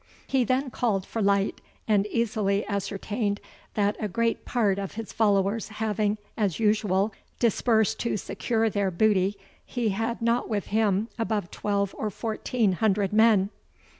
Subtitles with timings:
[0.25, 3.39] He then called for light, and easily ascertained
[3.75, 9.35] that a great part of his followers having, as usual, dispersed to secure their booty,
[9.63, 13.51] he had not with him above twelve or fourteen hundred men.